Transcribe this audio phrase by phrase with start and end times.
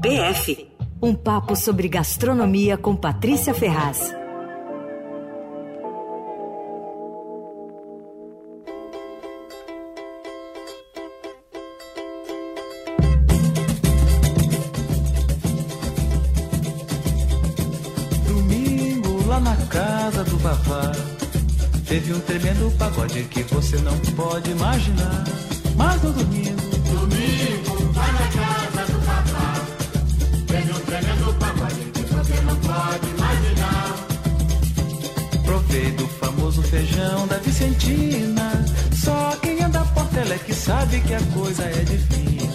[0.00, 0.68] PF
[1.02, 4.14] um papo sobre gastronomia com Patrícia Ferraz.
[18.26, 20.92] Domingo lá na casa do papá
[21.92, 25.24] Teve um tremendo pagode que você não pode imaginar.
[25.76, 26.61] Mas no domingo,
[37.02, 38.64] feijão da Vicentina.
[38.94, 42.52] Só quem anda por tela é que sabe que a coisa é divina.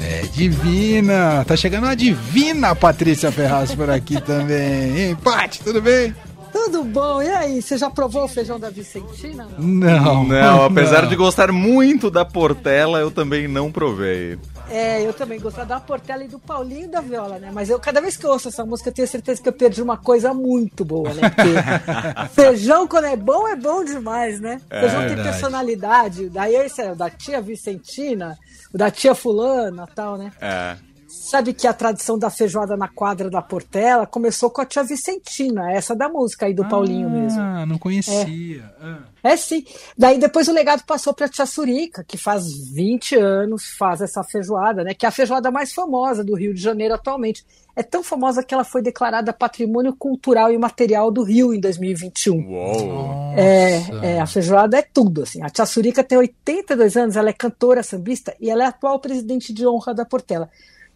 [0.00, 1.44] É divina!
[1.44, 5.10] Tá chegando a divina Patrícia Ferraz por aqui também.
[5.10, 6.14] Empate, tudo bem?
[6.52, 7.22] Tudo bom?
[7.22, 9.48] E aí, você já provou o feijão da Vicentina?
[9.58, 10.24] Não.
[10.24, 11.08] Não, apesar não.
[11.08, 14.38] de gostar muito da Portela, eu também não provei.
[14.70, 17.50] É, eu também gosto da Portela e do Paulinho da Viola, né?
[17.52, 19.82] Mas eu, cada vez que eu ouço essa música, eu tenho certeza que eu perdi
[19.82, 21.30] uma coisa muito boa, né?
[21.30, 24.60] Porque feijão, quando é bom, é bom demais, né?
[24.70, 25.22] É feijão verdade.
[25.22, 26.28] tem personalidade.
[26.30, 28.38] Daí esse é o da tia Vicentina,
[28.72, 30.32] o da tia Fulana tal, né?
[30.40, 30.76] É.
[31.14, 35.72] Sabe que a tradição da feijoada na quadra da Portela começou com a tia Vicentina,
[35.72, 37.40] essa da música aí do ah, Paulinho mesmo.
[37.40, 38.74] Ah, não conhecia.
[39.22, 39.32] É.
[39.32, 39.36] é.
[39.36, 39.64] sim.
[39.96, 44.24] Daí depois o legado passou para a tia Surica, que faz 20 anos faz essa
[44.24, 44.92] feijoada, né?
[44.92, 47.44] Que é a feijoada mais famosa do Rio de Janeiro atualmente.
[47.76, 52.34] É tão famosa que ela foi declarada Patrimônio Cultural e Material do Rio em 2021.
[52.34, 53.34] Uou!
[53.36, 55.42] É, é, a feijoada é tudo, assim.
[55.42, 59.52] A tia Surica tem 82 anos, ela é cantora, sambista e ela é atual presidente
[59.52, 60.50] de honra da Portela.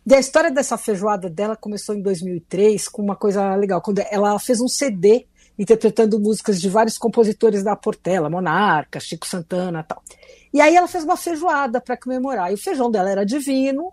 [0.09, 4.39] E a história dessa feijoada dela começou em 2003 com uma coisa legal, quando ela
[4.39, 5.27] fez um CD
[5.59, 10.03] interpretando músicas de vários compositores da Portela, Monarca, Chico Santana tal.
[10.51, 12.51] E aí ela fez uma feijoada para comemorar.
[12.51, 13.93] E o feijão dela era divino,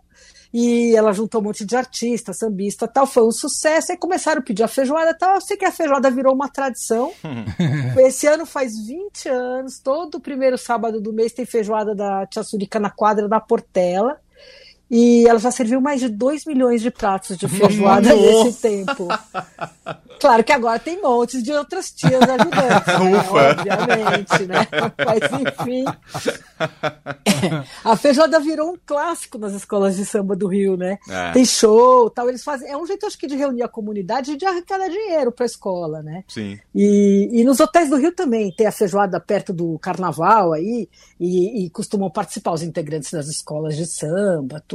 [0.53, 4.41] e ela juntou um monte de artistas, sambista tal, foi um sucesso, e começaram a
[4.41, 5.35] pedir a feijoada tal.
[5.35, 7.11] Eu sei que a feijoada virou uma tradição.
[7.99, 12.79] Esse ano faz 20 anos, todo primeiro sábado do mês tem feijoada da Tia Surica
[12.79, 14.17] na quadra da Portela.
[14.89, 19.07] E ela já serviu mais de 2 milhões de pratos de feijoada nesse tempo.
[20.19, 23.25] Claro que agora tem montes de outras tias ajudando, né?
[23.57, 24.67] obviamente, né?
[25.05, 25.85] Mas enfim.
[27.83, 30.97] A feijoada virou um clássico nas escolas de samba do Rio, né?
[31.09, 31.31] É.
[31.31, 32.29] Tem show, tal.
[32.29, 32.69] Eles fazem.
[32.69, 35.47] É um jeito, acho que, de reunir a comunidade e de arrecadar dinheiro para a
[35.47, 36.23] escola, né?
[36.27, 36.59] Sim.
[36.73, 40.87] E, e nos hotéis do Rio também tem a feijoada perto do carnaval aí,
[41.19, 44.74] e, e costumam participar os integrantes das escolas de samba, tudo.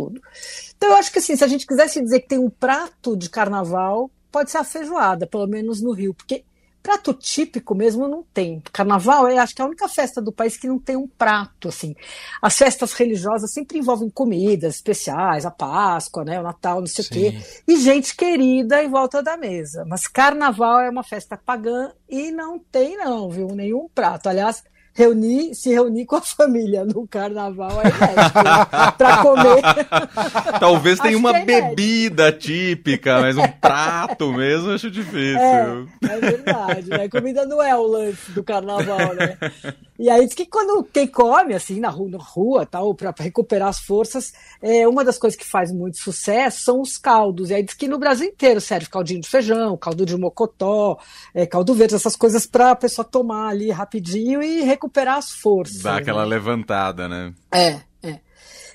[0.76, 3.28] Então eu acho que assim, se a gente quisesse dizer que tem um prato de
[3.28, 6.44] carnaval, pode ser a feijoada, pelo menos no Rio, porque
[6.82, 8.62] prato típico mesmo não tem.
[8.72, 11.68] Carnaval é, acho que é a única festa do país que não tem um prato,
[11.68, 11.94] assim.
[12.40, 17.10] As festas religiosas sempre envolvem comidas especiais, a Páscoa, né, o Natal, não sei Sim.
[17.10, 19.84] o quê, e gente querida em volta da mesa.
[19.86, 24.28] Mas Carnaval é uma festa pagã e não tem não, viu, nenhum prato.
[24.28, 24.62] Aliás,
[25.00, 29.62] reunir, se reunir com a família no carnaval é inédito, pra comer.
[30.60, 35.38] Talvez tenha uma é bebida típica, mas um prato mesmo acho difícil.
[35.40, 37.08] É, é verdade, né?
[37.08, 39.36] Comida não é o lance do carnaval, né?
[40.00, 43.68] E aí diz que quando quem come, assim, na rua, na rua tal, para recuperar
[43.68, 47.50] as forças, é, uma das coisas que faz muito sucesso são os caldos.
[47.50, 50.98] E aí diz que no Brasil inteiro serve caldinho de feijão, caldo de mocotó,
[51.34, 55.82] é, caldo verde, essas coisas para a pessoa tomar ali rapidinho e recuperar as forças.
[55.82, 56.30] Dá aquela né?
[56.30, 57.34] levantada, né?
[57.52, 57.89] É.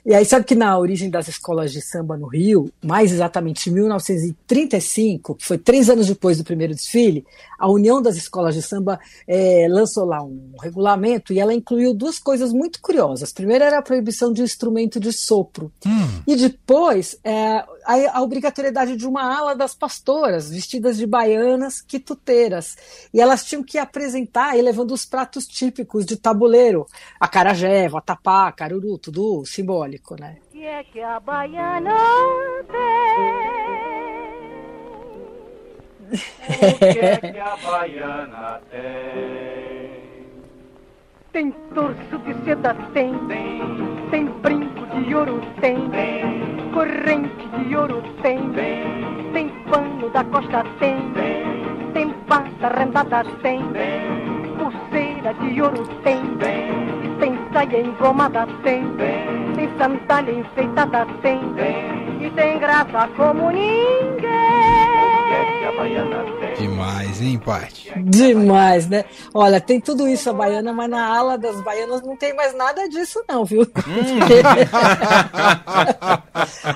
[0.06, 3.74] E aí, sabe que na origem das escolas de samba no Rio, mais exatamente em
[3.74, 7.26] 1935, que foi três anos depois do primeiro desfile,
[7.58, 12.20] a União das Escolas de Samba é, lançou lá um regulamento e ela incluiu duas
[12.20, 13.34] coisas muito curiosas.
[13.34, 15.72] Primeiro era a proibição de instrumento de sopro.
[15.86, 16.22] Hum.
[16.28, 22.76] E depois é, a, a, obrigatoriedade de uma ala das pastoras, vestidas de baianas quituteiras.
[23.14, 26.86] E elas tinham que apresentar, levando os pratos típicos de tabuleiro:
[27.20, 30.38] a carajé, vatapá, caruru, tudo simbólico simbólico, né?
[30.48, 31.96] O que é que a baiana
[32.72, 33.56] tem?
[36.12, 40.06] O que é que a baiana tem?
[41.32, 43.14] Tem torso de seda, tem.
[43.28, 43.62] Tem,
[44.10, 45.90] tem brinco de ouro, tem.
[45.90, 48.38] Tem, corrente de ouro, tem.
[48.52, 50.98] Tem, tem pano da costa, tem.
[51.14, 53.62] Tem, tem pata rendada, tem.
[53.72, 54.02] Tem,
[54.58, 56.22] pulseira de ouro, tem.
[56.38, 58.84] Tem, tem saia engomada, tem.
[58.98, 61.40] Tem tem sandália enfeitada, tem.
[61.54, 62.28] tem.
[62.28, 64.75] E tem graça como ninguém.
[66.58, 67.92] Demais, hein, Paty?
[68.04, 69.06] Demais, né?
[69.34, 72.88] Olha, tem tudo isso a baiana, mas na ala das baianas não tem mais nada
[72.88, 73.62] disso, não, viu?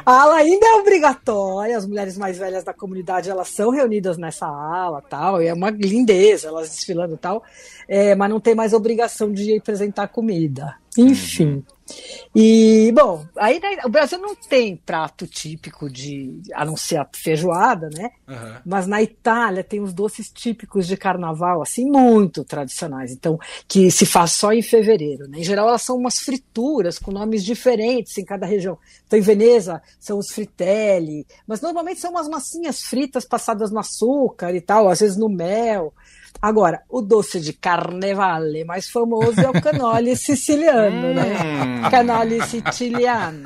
[0.05, 4.47] a ala ainda é obrigatória, as mulheres mais velhas da comunidade elas são reunidas nessa
[4.47, 7.43] ala tal, e é uma lindeza elas desfilando e tal,
[7.87, 10.75] é, mas não tem mais obrigação de apresentar comida.
[10.97, 11.63] Enfim.
[12.35, 17.07] E, bom, aí né, o Brasil não tem prato típico de, a não ser a
[17.13, 18.11] feijoada, né?
[18.27, 18.55] Uhum.
[18.65, 23.11] Mas na Itália tem os doces típicos de carnaval, assim, muito tradicionais.
[23.11, 25.39] Então, que se faz só em fevereiro, né?
[25.39, 28.77] Em geral, elas são umas frituras com nomes diferentes em cada região.
[29.07, 34.53] Então, em Veneza são os fritelli, mas normalmente são umas massinhas fritas passadas no açúcar
[34.53, 35.93] e tal, às vezes no mel.
[36.41, 41.89] Agora, o doce de carnevale mais famoso é o canole siciliano, né?
[41.89, 43.43] Canole siciliano.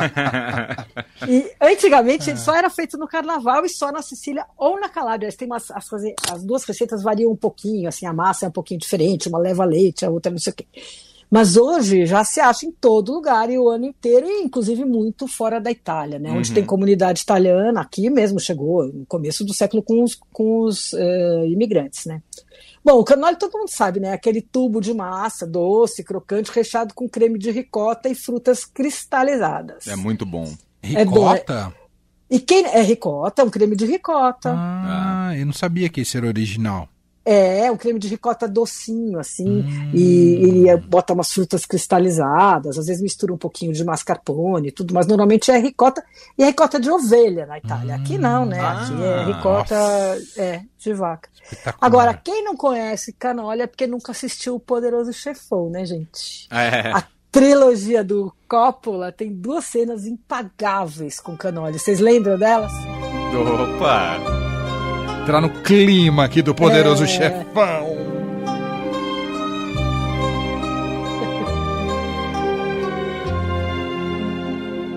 [1.28, 5.32] E antigamente ele só era feito no carnaval e só na Sicília ou na Calábria.
[5.32, 5.88] Tem umas, as,
[6.32, 9.66] as duas receitas variam um pouquinho, assim, a massa é um pouquinho diferente, uma leva
[9.66, 10.68] leite, a outra não sei o quê.
[11.34, 15.28] Mas hoje já se acha em todo lugar e o ano inteiro, e inclusive muito
[15.28, 16.30] fora da Itália, né?
[16.32, 16.54] Onde Uhum.
[16.54, 21.48] tem comunidade italiana, aqui mesmo chegou, no começo do século com os, com os eh,
[21.48, 22.22] imigrantes, né?
[22.86, 24.14] Bom, o canole todo mundo sabe, né?
[24.14, 29.88] Aquele tubo de massa doce, crocante, recheado com creme de ricota e frutas cristalizadas.
[29.88, 30.54] É muito bom.
[30.84, 31.74] É bom, Ricota?
[32.30, 33.42] E quem é ricota?
[33.42, 34.54] É um creme de ricota.
[34.56, 36.88] Ah, eu não sabia que esse era original.
[37.26, 39.92] É, um creme de ricota docinho, assim, Hum.
[39.94, 44.94] e, e bota umas frutas cristalizadas, às vezes mistura um pouquinho de mascarpone e tudo,
[44.94, 46.04] mas normalmente é ricota,
[46.38, 47.96] e é ricota de ovelha na Itália.
[47.96, 48.60] Aqui não, né?
[48.60, 49.76] Aqui é Ah, ricota
[50.38, 51.30] é, de vaca.
[51.80, 56.48] Agora, quem não conhece canola é porque nunca assistiu o Poderoso Chefão, né, gente?
[56.52, 56.92] É.
[56.92, 61.80] A trilogia do Coppola tem duas cenas impagáveis com canole.
[61.80, 62.72] Vocês lembram delas?
[63.34, 64.43] Opa!
[65.24, 67.08] Entrar no clima aqui do poderoso É.
[67.08, 68.14] chefão.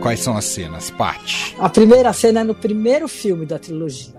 [0.01, 1.57] Quais são as cenas, Paty?
[1.59, 4.16] A primeira cena é no primeiro filme da trilogia.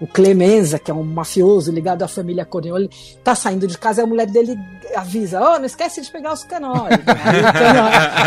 [0.00, 2.90] O Clemenza, que é um mafioso ligado à família Corleone,
[3.22, 4.58] tá saindo de casa e a mulher dele
[4.94, 6.94] avisa: Ó, não esquece de pegar os canóis.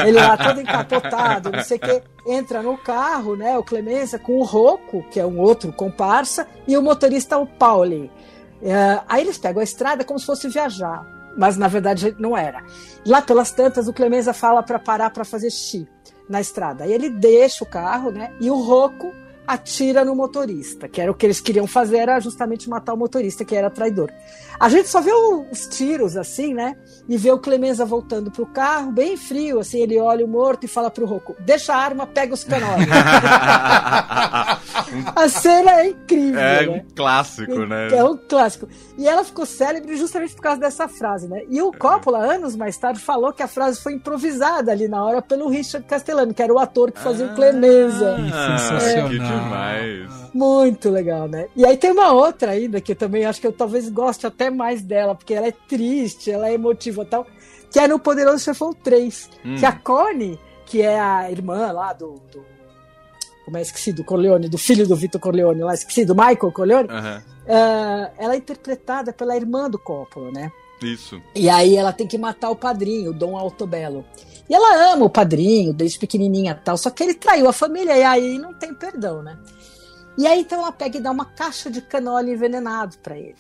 [0.06, 3.58] Ele lá todo encapotado, não sei o quê, entra no carro, né?
[3.58, 8.12] O Clemenza com o Rocco, que é um outro comparsa, e o motorista, o Pauli.
[8.62, 11.04] É, aí eles pegam a estrada como se fosse viajar,
[11.38, 12.64] mas na verdade não era.
[13.06, 15.88] Lá pelas tantas, o Clemenza fala para parar para fazer xixi
[16.30, 16.84] na estrada.
[16.84, 18.32] Aí ele deixa o carro, né?
[18.40, 19.12] E o Rocco
[19.52, 23.44] atira no motorista, que era o que eles queriam fazer, era justamente matar o motorista,
[23.44, 24.12] que era traidor.
[24.60, 26.76] A gente só vê os tiros assim, né?
[27.10, 30.68] E vê o Clemenza voltando pro carro, bem frio, assim, ele olha o morto e
[30.68, 32.88] fala pro Rocco: deixa a arma, pega os canóis.
[35.16, 36.40] a cena é incrível.
[36.40, 36.70] É né?
[36.70, 37.88] um clássico, né?
[37.92, 38.68] É um clássico.
[39.00, 41.42] E ela ficou célebre justamente por causa dessa frase, né?
[41.50, 45.24] E o Coppola, anos mais tarde, falou que a frase foi improvisada ali na hora
[45.24, 48.16] pelo Richard Castellano, que era o ator que fazia o Clemenza.
[48.32, 49.10] Ah, sensacional.
[49.10, 50.34] Que demais.
[50.34, 51.48] Muito legal, né?
[51.56, 54.50] E aí tem uma outra ainda que eu também acho que eu talvez goste até
[54.50, 57.28] mais dela, porque ela é triste, ela é emotiva e tal,
[57.72, 59.30] que é no Poderoso Chefão 3.
[59.46, 59.56] Hum.
[59.58, 62.22] Que a Connie, que é a irmã lá do.
[62.32, 62.46] do
[63.44, 66.88] como é esqueci do Corleone, do filho do Vitor Corleone lá, esqueci, do Michael Corleone,
[66.90, 67.24] Aham.
[67.50, 70.52] ah, ela é interpretada pela irmã do Coppola, né?
[70.82, 71.22] Isso.
[71.36, 74.06] E aí ela tem que matar o padrinho, o Dom Altobello.
[74.50, 78.04] E ela ama o padrinho, desde pequenininha tal, só que ele traiu a família e
[78.04, 79.38] aí não tem perdão, né?
[80.18, 83.36] E aí então ela pega e dá uma caixa de canole envenenado pra ele.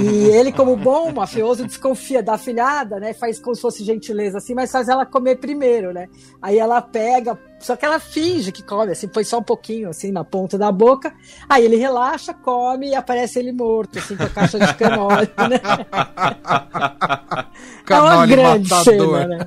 [0.00, 3.12] E ele, como bom mafioso, desconfia da afilhada, né?
[3.12, 6.08] Faz como se fosse gentileza assim, mas faz ela comer primeiro, né?
[6.40, 10.10] Aí ela pega, só que ela finge que come, assim, põe só um pouquinho assim
[10.10, 11.14] na ponta da boca.
[11.48, 15.60] Aí ele relaxa, come e aparece ele morto, assim, com a caixa de canole, né?
[17.88, 19.22] é uma Canole grande matador.
[19.22, 19.46] cena, né?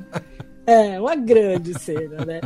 [0.69, 2.41] É, uma grande cena, né?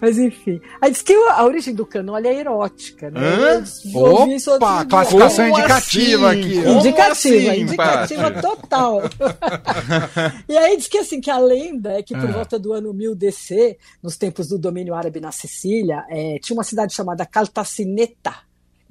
[0.00, 0.60] Mas enfim.
[0.80, 3.20] Aí diz que a origem do canole é erótica, né?
[4.56, 6.40] Opa, classificação indicativa assim?
[6.40, 6.68] aqui.
[6.68, 8.42] Indicativa, assim, indicativa Paty?
[8.42, 9.02] total.
[10.48, 12.32] e aí diz que assim, que a lenda é que por Ah.
[12.32, 16.64] volta do ano 1000 DC, nos tempos do domínio árabe na Sicília, eh, tinha uma
[16.64, 18.34] cidade chamada Caltacineta.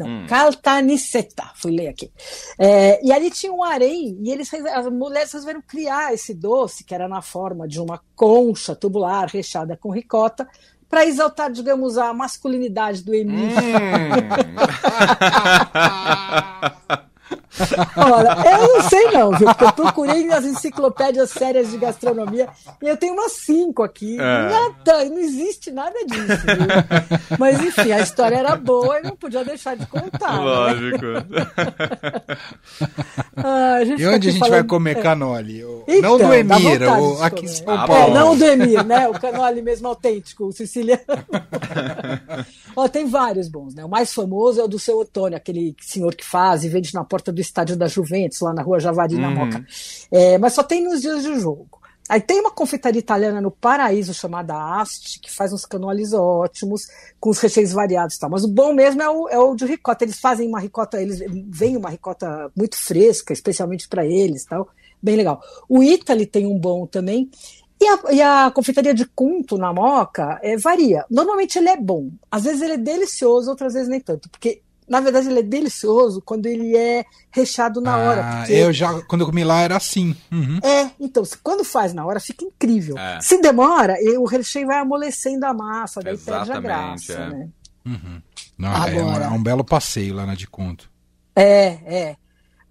[0.04, 0.28] Não, Hum.
[0.28, 2.12] Caltanissetta, fui ler aqui.
[2.60, 6.94] Eh, e ali tinha um harém, e eles, as mulheres resolveram criar esse doce, que
[6.94, 10.48] era na forma de uma concha tubular recheada com ricota,
[10.90, 13.34] para exaltar, digamos, a masculinidade do emir.
[13.34, 13.52] Hum.
[17.98, 19.48] Olha, eu não sei não, viu?
[19.48, 22.48] Porque eu procurei nas enciclopédias sérias de gastronomia
[22.82, 24.16] e eu tenho umas cinco aqui.
[24.20, 24.50] É.
[24.50, 27.38] Nada, não existe nada disso, viu?
[27.40, 30.34] Mas enfim, a história era boa e não podia deixar de contar.
[30.34, 30.44] né?
[30.44, 31.06] Lógico.
[33.44, 35.02] Ah, a gente E onde a gente vai falando- comer É.
[35.02, 35.64] canole?
[35.64, 37.64] O- Então, não do Emir, vontade o, de aqui, comer.
[37.66, 38.14] o Ah, É, bom.
[38.14, 39.08] não o do Emir, né?
[39.08, 41.02] O canole mesmo autêntico, o siciliano.
[42.76, 43.84] Ó, tem vários bons, né?
[43.84, 47.04] O mais famoso é o do seu Otônio, aquele senhor que faz e vende na
[47.04, 49.36] porta do estádio da Juventus, lá na rua Javari, na Uhum.
[49.36, 49.66] Moca.
[50.12, 51.80] É, mas só tem nos dias de jogo.
[52.10, 56.82] Aí tem uma confeitaria italiana no Paraíso chamada Asti, que faz uns canoles ótimos,
[57.20, 58.30] com os recheios variados e tal.
[58.30, 60.04] Mas o bom mesmo é o, é o de ricota.
[60.04, 64.68] Eles fazem uma ricota, eles vêm uma ricota muito fresca, especialmente para eles tal.
[65.02, 65.42] Bem legal.
[65.70, 67.30] O Italy tem um bom também.
[67.80, 71.06] E a, e a confeitaria de Cunto na Moca é, varia.
[71.10, 72.12] Normalmente ele é bom.
[72.30, 74.30] Às vezes ele é delicioso, outras vezes nem tanto.
[74.30, 78.22] Porque, na verdade, ele é delicioso quando ele é recheado na hora.
[78.24, 80.16] Ah, porque- eu já, quando eu comi lá, era assim.
[80.32, 80.60] Uhum.
[80.62, 82.98] é, então, quando faz na hora, fica incrível.
[82.98, 83.20] É.
[83.22, 86.62] Se demora, e o recheio vai amolecendo a massa, daí perde a Exatamente,
[87.08, 87.30] graça, é.
[87.30, 87.50] né?
[88.58, 90.90] Não, é, um, Agora- é um belo passeio lá na de conto.
[91.36, 92.16] É, é.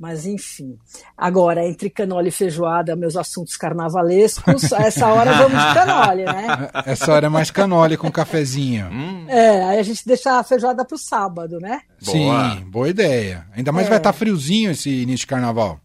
[0.00, 0.78] Mas enfim.
[1.14, 6.71] Agora, entre canole e feijoada, meus assuntos carnavalescos, a essa hora vamos de canole, né?
[6.87, 8.87] Essa hora é mais canole com cafezinho.
[8.90, 11.83] Hum, É, aí a gente deixa a feijoada pro sábado, né?
[12.02, 12.50] Boa.
[12.57, 13.47] Sim, boa ideia.
[13.54, 13.90] Ainda mais É.
[13.90, 15.78] vai estar friozinho esse início de carnaval.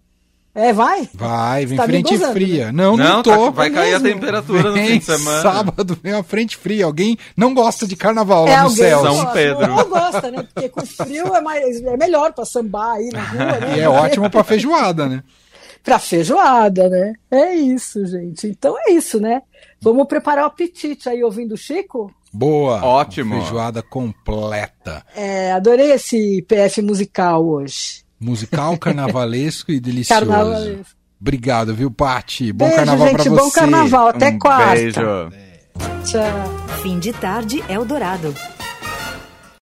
[0.57, 1.09] É, vai?
[1.13, 2.71] Vai, vem Tá frente fria.
[2.71, 3.29] Não, não, Não, tô.
[3.29, 4.15] tá- vai cair a mesmo?
[4.21, 5.41] temperatura no Vem fim de semana.
[5.41, 6.85] Sábado vem uma frente fria.
[6.85, 9.01] Alguém não gosta de carnaval lá é, no alguém céu.
[9.03, 9.75] São gosta, Pedro.
[9.77, 10.47] Ou gosta, né?
[10.53, 13.77] Porque com frio é, mais, é melhor pra sambar aí na rua, né?
[13.77, 15.21] E é ótimo pra feijoada, né?
[15.83, 17.13] Pra feijoada, né?
[17.29, 18.47] É isso, gente.
[18.47, 19.41] Então é isso, né?
[19.81, 22.09] Vamos preparar o apetite aí ouvindo o Chico?
[22.33, 22.81] Boa.
[22.81, 23.35] Ótimo.
[23.35, 25.05] Feijoada completa.
[25.13, 28.04] É, adorei esse PF musical hoje.
[28.25, 30.25] Musical, carnavalesco e delicioso.
[30.25, 30.95] Carnavalesco.
[31.21, 32.51] Obrigado, viu, Pati?
[32.51, 33.21] Bom Beijo, carnaval gente.
[33.21, 33.59] pra Bom você.
[33.59, 34.07] carnaval.
[34.09, 34.75] Até um quarta.
[34.75, 35.01] beijo.
[36.03, 36.77] Tchau.
[36.83, 38.33] Fim de tarde Eldorado.